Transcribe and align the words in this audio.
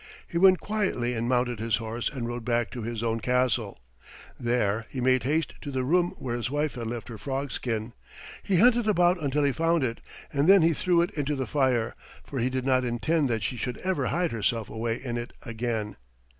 He 0.27 0.39
went 0.39 0.59
quietly 0.59 1.13
and 1.13 1.29
mounted 1.29 1.59
his 1.59 1.77
horse 1.77 2.09
and 2.09 2.27
rode 2.27 2.43
back 2.43 2.71
to 2.71 2.81
his 2.81 3.03
own 3.03 3.19
castle. 3.19 3.77
There 4.39 4.87
he 4.89 4.99
made 4.99 5.21
haste 5.21 5.53
to 5.61 5.69
the 5.69 5.83
room 5.83 6.15
where 6.17 6.35
his 6.35 6.49
wife 6.49 6.73
had 6.73 6.87
left 6.87 7.07
her 7.09 7.19
frog 7.19 7.51
skin. 7.51 7.93
He 8.41 8.57
hunted 8.57 8.87
about 8.87 9.21
until 9.21 9.43
he 9.43 9.51
found 9.51 9.83
it, 9.83 10.01
and 10.33 10.47
then 10.49 10.63
he 10.63 10.73
threw 10.73 11.03
it 11.03 11.11
into 11.11 11.35
the 11.35 11.45
fire, 11.45 11.93
for 12.23 12.39
he 12.39 12.49
did 12.49 12.65
not 12.65 12.83
intend 12.83 13.29
that 13.29 13.43
she 13.43 13.55
should 13.57 13.77
ever 13.83 14.07
hide 14.07 14.31
herself 14.31 14.71
away 14.71 14.99
in 15.05 15.17
it 15.17 15.33
again. 15.43 15.97